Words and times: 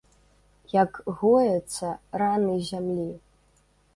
Як 0.83 0.91
гояцца 1.19 1.91
раны 2.21 2.57
зямлі! 2.69 3.09